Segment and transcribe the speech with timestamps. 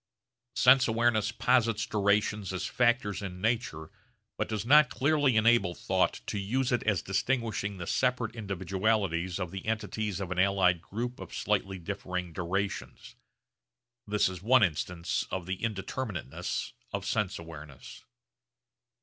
[0.55, 3.91] Sense awareness posits durations as factors in nature
[4.35, 9.51] but does not clearly enable thought to use it as distinguishing the separate individualities of
[9.51, 13.15] the entities of an allied group of slightly differing durations.
[14.07, 18.03] This is one instance of the indeterminateness of sense awareness.